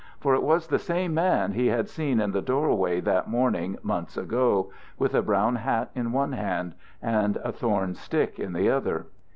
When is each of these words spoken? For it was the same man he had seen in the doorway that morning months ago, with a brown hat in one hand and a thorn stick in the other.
For 0.19 0.33
it 0.33 0.41
was 0.41 0.65
the 0.65 0.79
same 0.79 1.13
man 1.13 1.51
he 1.51 1.67
had 1.67 1.87
seen 1.87 2.19
in 2.19 2.31
the 2.31 2.41
doorway 2.41 3.01
that 3.01 3.29
morning 3.29 3.77
months 3.83 4.17
ago, 4.17 4.71
with 4.97 5.13
a 5.13 5.21
brown 5.21 5.57
hat 5.57 5.91
in 5.93 6.11
one 6.11 6.31
hand 6.31 6.73
and 7.03 7.37
a 7.43 7.51
thorn 7.51 7.93
stick 7.93 8.39
in 8.39 8.53
the 8.53 8.67
other. 8.67 9.05